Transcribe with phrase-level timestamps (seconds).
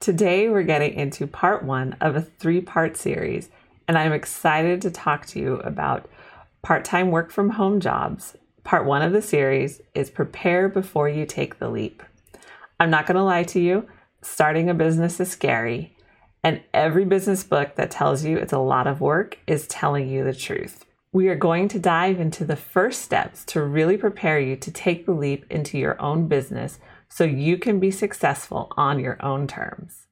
[0.00, 3.48] Today, we're getting into part one of a three part series,
[3.88, 6.08] and I'm excited to talk to you about
[6.62, 8.36] part time work from home jobs.
[8.62, 12.04] Part one of the series is Prepare Before You Take the Leap.
[12.78, 13.88] I'm not going to lie to you,
[14.22, 15.96] starting a business is scary,
[16.44, 20.22] and every business book that tells you it's a lot of work is telling you
[20.22, 20.84] the truth.
[21.10, 25.06] We are going to dive into the first steps to really prepare you to take
[25.06, 26.78] the leap into your own business
[27.08, 30.06] so you can be successful on your own terms.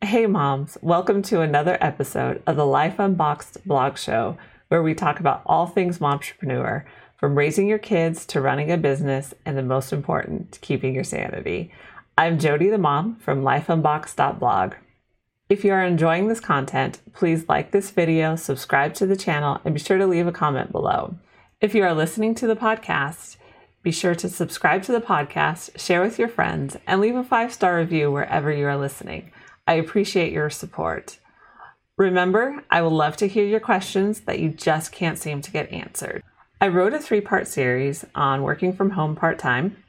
[0.00, 4.36] Hey, moms, welcome to another episode of the Life Unboxed blog show,
[4.68, 6.84] where we talk about all things mompreneur,
[7.16, 11.72] from raising your kids to running a business, and the most important, keeping your sanity.
[12.16, 14.74] I'm Jody the mom from lifeunboxed.blog.
[15.48, 19.74] If you are enjoying this content, please like this video, subscribe to the channel, and
[19.74, 21.16] be sure to leave a comment below.
[21.60, 23.36] If you are listening to the podcast,
[23.82, 27.52] be sure to subscribe to the podcast, share with your friends, and leave a five
[27.52, 29.32] star review wherever you are listening.
[29.66, 31.18] I appreciate your support.
[31.96, 35.72] Remember, I would love to hear your questions that you just can't seem to get
[35.72, 36.22] answered.
[36.60, 39.83] I wrote a three part series on working from home part time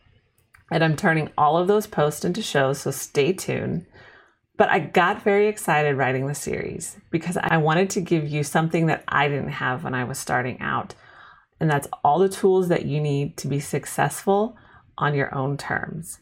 [0.71, 3.85] and I'm turning all of those posts into shows, so stay tuned.
[4.57, 8.85] But I got very excited writing the series because I wanted to give you something
[8.85, 10.95] that I didn't have when I was starting out.
[11.59, 14.57] And that's all the tools that you need to be successful
[14.97, 16.19] on your own terms.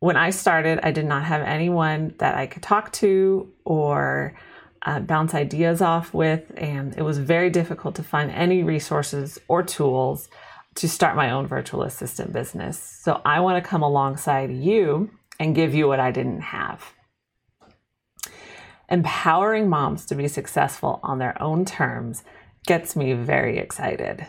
[0.00, 4.36] When I started, I did not have anyone that I could talk to or
[4.84, 9.62] uh, bounce ideas off with, and it was very difficult to find any resources or
[9.62, 10.28] tools
[10.76, 12.78] to start my own virtual assistant business.
[13.02, 16.92] So I want to come alongside you and give you what I didn't have.
[18.88, 22.24] Empowering moms to be successful on their own terms
[22.66, 24.26] gets me very excited.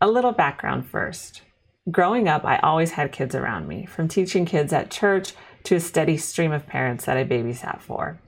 [0.00, 1.42] A little background first.
[1.90, 5.32] Growing up, I always had kids around me, from teaching kids at church
[5.64, 8.20] to a steady stream of parents that I babysat for.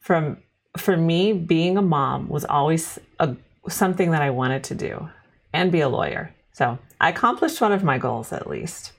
[0.00, 0.38] From
[0.78, 3.36] for me, being a mom was always a,
[3.68, 5.08] something that I wanted to do
[5.52, 6.34] and be a lawyer.
[6.60, 8.92] So I accomplished one of my goals at least.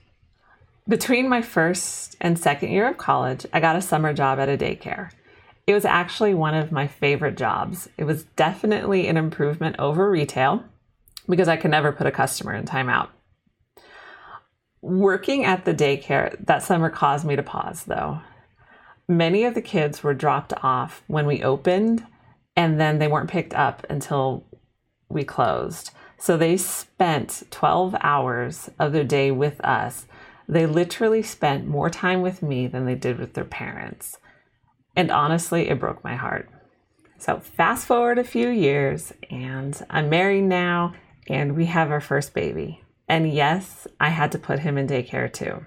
[0.88, 4.58] Between my first and second year of college, I got a summer job at a
[4.58, 5.12] daycare.
[5.68, 7.88] It was actually one of my favorite jobs.
[7.96, 10.64] It was definitely an improvement over retail
[11.28, 13.10] because I could never put a customer in timeout.
[14.80, 18.22] Working at the daycare that summer caused me to pause though.
[19.06, 22.04] Many of the kids were dropped off when we opened
[22.56, 24.48] and then they weren't picked up until
[25.08, 25.92] we closed.
[26.22, 30.06] So they spent 12 hours of their day with us.
[30.48, 34.18] They literally spent more time with me than they did with their parents.
[34.94, 36.48] And honestly, it broke my heart.
[37.18, 40.94] So, fast forward a few years, and I'm married now,
[41.26, 42.84] and we have our first baby.
[43.08, 45.66] And yes, I had to put him in daycare too.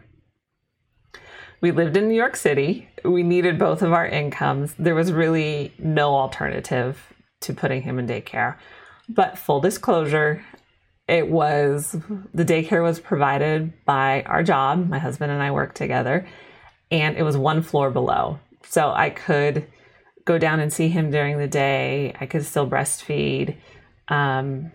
[1.59, 2.87] We lived in New York City.
[3.03, 4.73] We needed both of our incomes.
[4.79, 7.11] There was really no alternative
[7.41, 8.55] to putting him in daycare.
[9.07, 10.43] But full disclosure,
[11.07, 11.95] it was
[12.33, 14.89] the daycare was provided by our job.
[14.89, 16.27] My husband and I worked together,
[16.89, 18.39] and it was one floor below.
[18.67, 19.67] So I could
[20.25, 22.16] go down and see him during the day.
[22.19, 23.57] I could still breastfeed.
[24.07, 24.71] Um,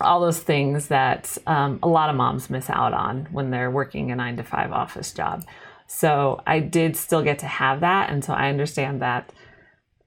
[0.00, 4.10] all those things that um, a lot of moms miss out on when they're working
[4.10, 5.44] a nine to five office job.
[5.86, 8.10] So I did still get to have that.
[8.10, 9.32] And so I understand that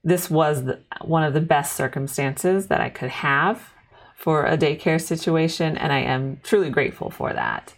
[0.06, 3.72] this was the, one of the best circumstances that I could have
[4.14, 7.74] for a daycare situation, and I am truly grateful for that.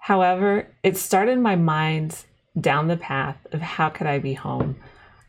[0.00, 2.24] However, it started my mind
[2.60, 4.74] down the path of how could I be home.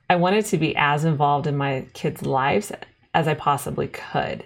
[0.10, 2.72] I wanted to be as involved in my kids' lives
[3.14, 4.44] as I possibly could.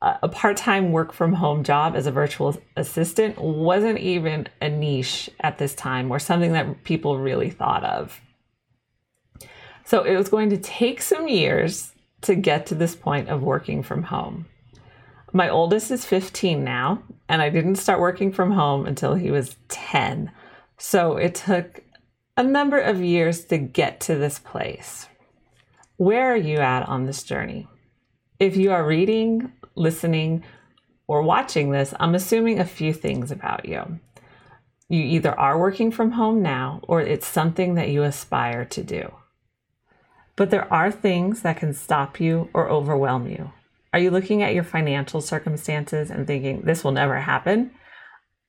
[0.00, 5.28] A part time work from home job as a virtual assistant wasn't even a niche
[5.40, 8.20] at this time or something that people really thought of.
[9.90, 11.90] So it was going to take some years
[12.20, 14.46] to get to this point of working from home.
[15.32, 19.56] My oldest is 15 now, and I didn't start working from home until he was
[19.66, 20.30] 10.
[20.78, 21.80] So it took
[22.36, 25.08] a number of years to get to this place.
[25.96, 27.66] Where are you at on this journey?
[28.38, 30.44] If you are reading, listening,
[31.08, 33.98] or watching this, I'm assuming a few things about you.
[34.88, 39.14] You either are working from home now or it's something that you aspire to do.
[40.40, 43.52] But there are things that can stop you or overwhelm you.
[43.92, 47.72] Are you looking at your financial circumstances and thinking, this will never happen?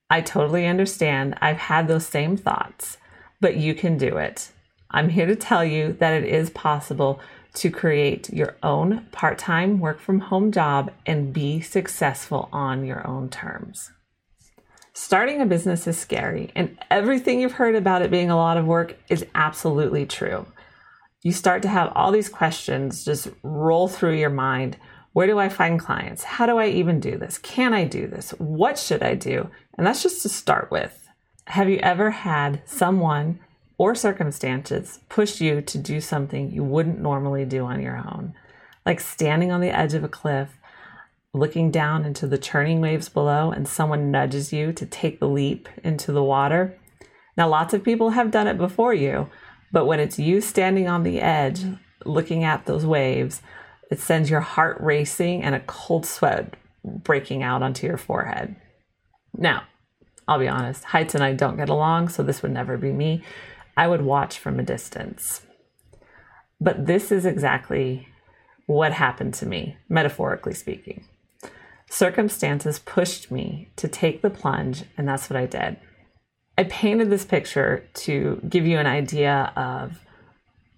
[0.09, 1.35] I totally understand.
[1.41, 2.95] I've had those same thoughts,
[3.41, 4.51] but you can do it.
[4.89, 7.19] I'm here to tell you that it is possible
[7.55, 13.05] to create your own part time work from home job and be successful on your
[13.05, 13.91] own terms.
[14.93, 18.65] Starting a business is scary, and everything you've heard about it being a lot of
[18.65, 20.45] work is absolutely true.
[21.23, 24.77] You start to have all these questions just roll through your mind.
[25.13, 26.23] Where do I find clients?
[26.23, 27.37] How do I even do this?
[27.37, 28.31] Can I do this?
[28.39, 29.49] What should I do?
[29.77, 31.07] And that's just to start with.
[31.45, 33.39] Have you ever had someone
[33.77, 38.33] or circumstances push you to do something you wouldn't normally do on your own,
[38.85, 40.49] like standing on the edge of a cliff,
[41.33, 45.67] looking down into the churning waves below, and someone nudges you to take the leap
[45.83, 46.77] into the water.
[47.35, 49.29] Now, lots of people have done it before you,
[49.71, 52.09] but when it's you standing on the edge mm-hmm.
[52.09, 53.41] looking at those waves,
[53.89, 58.55] it sends your heart racing and a cold sweat breaking out onto your forehead.
[59.37, 59.63] Now,
[60.27, 63.23] I'll be honest, heights and I don't get along, so this would never be me.
[63.75, 65.41] I would watch from a distance.
[66.59, 68.07] But this is exactly
[68.65, 71.03] what happened to me, metaphorically speaking.
[71.89, 75.77] Circumstances pushed me to take the plunge, and that's what I did.
[76.61, 79.99] I painted this picture to give you an idea of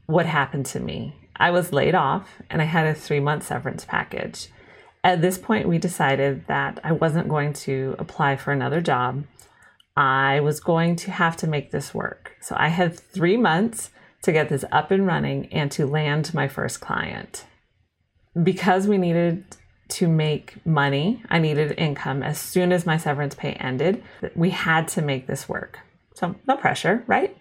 [0.05, 1.13] what happened to me.
[1.35, 4.47] I was laid off and I had a three month severance package.
[5.03, 9.25] At this point, we decided that I wasn't going to apply for another job.
[9.97, 12.37] I was going to have to make this work.
[12.39, 13.89] So I had three months
[14.21, 17.43] to get this up and running and to land my first client.
[18.41, 19.43] Because we needed
[19.93, 24.03] to make money, I needed income as soon as my severance pay ended.
[24.35, 25.79] We had to make this work.
[26.15, 27.37] So, no pressure, right?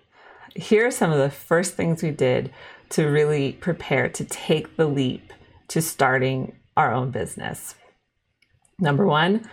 [0.55, 2.53] Here are some of the first things we did
[2.91, 5.33] to really prepare to take the leap
[5.69, 7.75] to starting our own business.
[8.79, 9.49] Number one,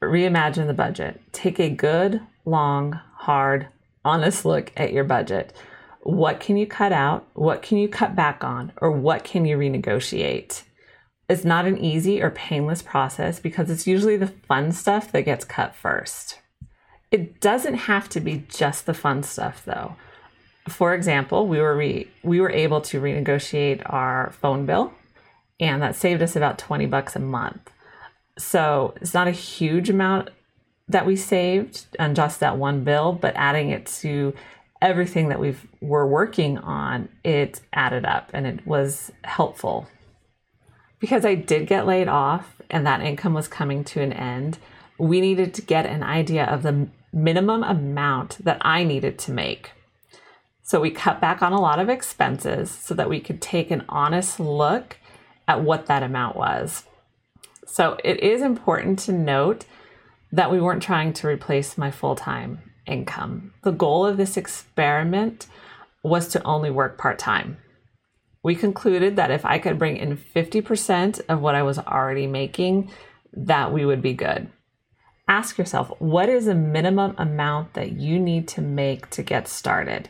[0.00, 1.20] reimagine the budget.
[1.32, 3.66] Take a good, long, hard,
[4.04, 5.52] honest look at your budget.
[6.02, 7.26] What can you cut out?
[7.34, 8.72] What can you cut back on?
[8.80, 10.62] Or what can you renegotiate?
[11.28, 15.44] It's not an easy or painless process because it's usually the fun stuff that gets
[15.44, 16.40] cut first.
[17.10, 19.96] It doesn't have to be just the fun stuff though.
[20.68, 24.92] For example, we were re- we were able to renegotiate our phone bill
[25.58, 27.70] and that saved us about 20 bucks a month.
[28.38, 30.28] So, it's not a huge amount
[30.88, 34.34] that we saved on just that one bill, but adding it to
[34.82, 39.88] everything that we've we're working on, it added up and it was helpful.
[40.98, 44.58] Because I did get laid off and that income was coming to an end,
[44.98, 49.72] we needed to get an idea of the minimum amount that I needed to make.
[50.62, 53.84] So we cut back on a lot of expenses so that we could take an
[53.88, 54.96] honest look
[55.46, 56.84] at what that amount was.
[57.66, 59.64] So it is important to note
[60.32, 63.52] that we weren't trying to replace my full time income.
[63.62, 65.46] The goal of this experiment
[66.02, 67.58] was to only work part time.
[68.46, 72.92] We concluded that if I could bring in 50% of what I was already making,
[73.32, 74.48] that we would be good.
[75.26, 80.08] Ask yourself what is a minimum amount that you need to make to get started?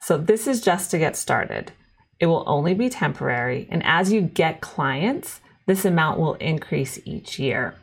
[0.00, 1.72] So, this is just to get started.
[2.18, 7.38] It will only be temporary, and as you get clients, this amount will increase each
[7.38, 7.74] year.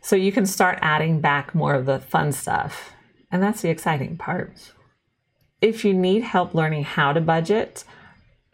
[0.00, 2.92] So you can start adding back more of the fun stuff.
[3.30, 4.72] And that's the exciting part.
[5.60, 7.84] If you need help learning how to budget,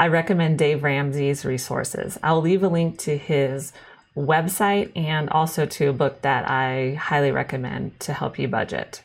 [0.05, 2.19] I recommend Dave Ramsey's resources.
[2.23, 3.73] I'll leave a link to his
[4.15, 9.03] website and also to a book that I highly recommend to help you budget.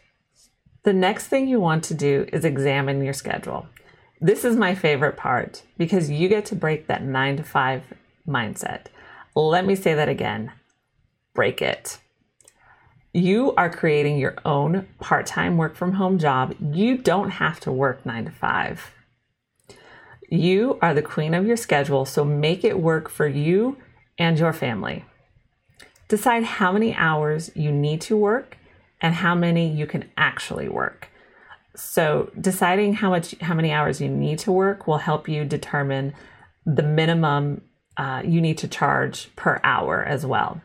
[0.84, 3.66] The next thing you want to do is examine your schedule.
[4.20, 7.84] This is my favorite part because you get to break that nine to five
[8.28, 8.88] mindset.
[9.38, 10.52] Let me say that again
[11.34, 11.98] break it
[13.14, 16.54] you are creating your own part time work from home job.
[16.60, 18.92] You don't have to work nine to five.
[20.30, 23.78] You are the queen of your schedule, so make it work for you
[24.18, 25.06] and your family.
[26.08, 28.58] Decide how many hours you need to work
[29.02, 31.10] and how many you can actually work.
[31.76, 36.14] So, deciding how much how many hours you need to work will help you determine
[36.66, 37.62] the minimum
[37.98, 40.62] uh, you need to charge per hour as well.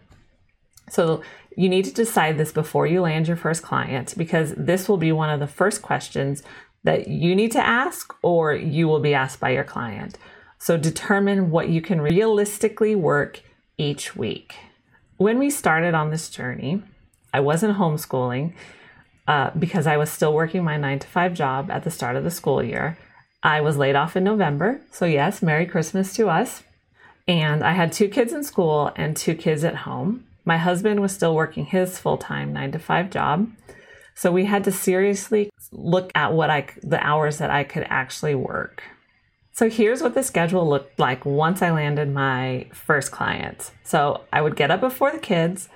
[0.91, 1.23] So,
[1.57, 5.13] you need to decide this before you land your first client because this will be
[5.13, 6.43] one of the first questions
[6.85, 10.19] that you need to ask or you will be asked by your client.
[10.59, 13.43] So determine what you can realistically work
[13.77, 14.55] each week.
[15.17, 16.83] When we started on this journey,
[17.33, 18.55] I wasn't homeschooling
[19.27, 22.25] uh, because I was still working my nine to five job at the start of
[22.25, 22.99] the school year.
[23.43, 24.81] I was laid off in November.
[24.91, 26.63] So, yes, Merry Christmas to us.
[27.27, 30.25] And I had two kids in school and two kids at home.
[30.45, 33.51] My husband was still working his full time nine to five job.
[34.15, 38.35] So we had to seriously look at what I, the hours that I could actually
[38.35, 38.83] work.
[39.53, 43.71] So here's what the schedule looked like once I landed my first client.
[43.85, 45.69] So I would get up before the kids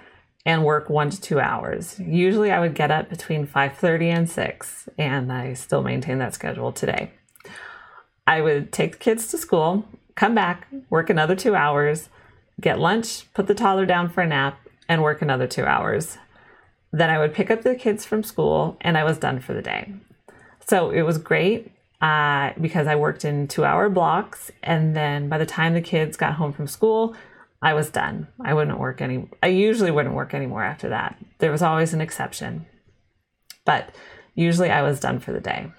[0.45, 2.01] and work 1 to 2 hours.
[2.01, 6.73] Usually I would get up between 5:30 and 6 and I still maintain that schedule
[6.73, 7.11] today.
[8.27, 12.09] I would take the kids to school, come back, work another 2 hours,
[12.61, 16.19] get lunch, put the toddler down for a nap and work another 2 hours.
[16.93, 19.63] Then I would pick up the kids from school and I was done for the
[19.63, 19.93] day.
[20.67, 24.51] So it was great uh, because I worked in two hour blocks.
[24.63, 27.15] And then by the time the kids got home from school,
[27.61, 28.29] I was done.
[28.41, 31.19] I wouldn't work any, I usually wouldn't work anymore after that.
[31.39, 32.67] There was always an exception,
[33.65, 33.95] but
[34.35, 35.73] usually I was done for the day.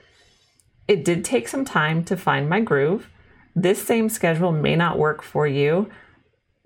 [0.88, 3.10] It did take some time to find my groove.
[3.56, 5.90] This same schedule may not work for you,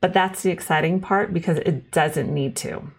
[0.01, 2.91] but that's the exciting part because it doesn't need to.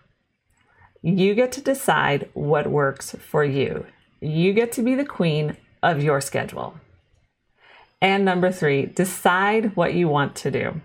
[1.06, 3.84] You get to decide what works for you.
[4.22, 6.80] You get to be the queen of your schedule.
[8.00, 10.80] And number three, decide what you want to do.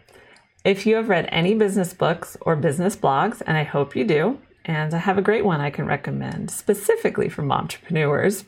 [0.66, 4.40] If you have read any business books or business blogs, and I hope you do,
[4.66, 8.44] and I have a great one I can recommend specifically for entrepreneurs,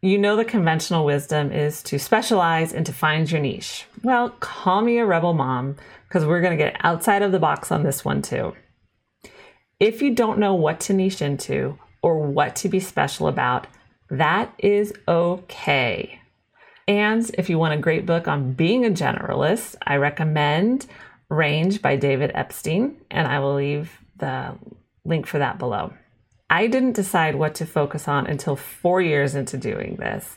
[0.00, 3.86] you know the conventional wisdom is to specialize and to find your niche.
[4.04, 5.74] Well, call me a rebel mom
[6.06, 8.54] because we're going to get outside of the box on this one too.
[9.82, 13.66] If you don't know what to niche into or what to be special about,
[14.10, 16.20] that is okay.
[16.86, 20.86] And if you want a great book on being a generalist, I recommend
[21.28, 24.54] Range by David Epstein, and I will leave the
[25.04, 25.92] link for that below.
[26.48, 30.36] I didn't decide what to focus on until four years into doing this.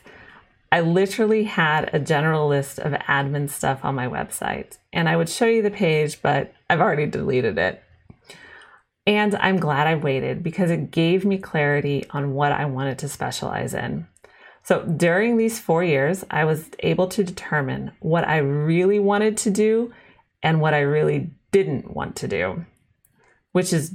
[0.72, 5.28] I literally had a general list of admin stuff on my website, and I would
[5.28, 7.80] show you the page, but I've already deleted it.
[9.06, 13.08] And I'm glad I waited because it gave me clarity on what I wanted to
[13.08, 14.08] specialize in.
[14.64, 19.50] So during these four years, I was able to determine what I really wanted to
[19.50, 19.92] do
[20.42, 22.66] and what I really didn't want to do,
[23.52, 23.94] which is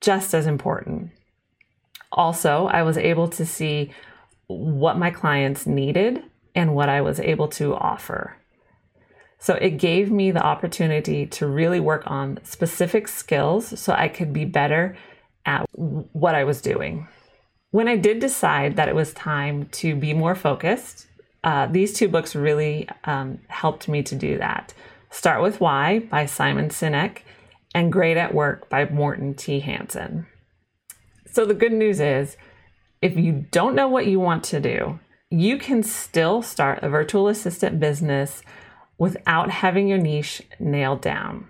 [0.00, 1.12] just as important.
[2.10, 3.92] Also, I was able to see
[4.48, 6.24] what my clients needed
[6.54, 8.36] and what I was able to offer.
[9.38, 14.32] So it gave me the opportunity to really work on specific skills so I could
[14.32, 14.96] be better
[15.46, 17.06] at what I was doing.
[17.70, 21.06] When I did decide that it was time to be more focused,
[21.44, 24.74] uh, these two books really um, helped me to do that.
[25.10, 27.18] Start with Why by Simon Sinek
[27.74, 29.60] and Great at Work by Morten T.
[29.60, 30.26] Hansen.
[31.30, 32.36] So the good news is
[33.00, 34.98] if you don't know what you want to do,
[35.30, 38.42] you can still start a virtual assistant business
[38.98, 41.48] without having your niche nailed down.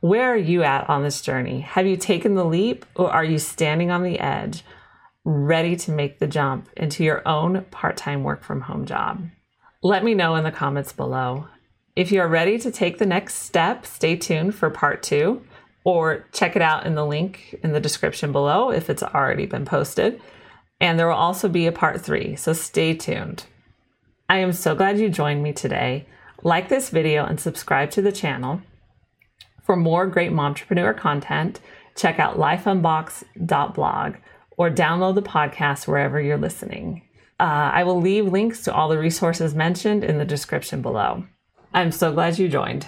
[0.00, 1.60] Where are you at on this journey?
[1.60, 4.64] Have you taken the leap or are you standing on the edge,
[5.24, 9.28] ready to make the jump into your own part time work from home job?
[9.82, 11.46] Let me know in the comments below.
[11.94, 15.42] If you're ready to take the next step, stay tuned for part two
[15.84, 19.64] or check it out in the link in the description below if it's already been
[19.64, 20.20] posted.
[20.80, 23.44] And there will also be a part three, so stay tuned.
[24.28, 26.06] I am so glad you joined me today.
[26.44, 28.60] Like this video and subscribe to the channel.
[29.62, 31.60] For more great mompreneur content,
[31.94, 34.14] check out lifeunbox.blog
[34.56, 37.02] or download the podcast wherever you're listening.
[37.38, 41.24] Uh, I will leave links to all the resources mentioned in the description below.
[41.72, 42.86] I'm so glad you joined.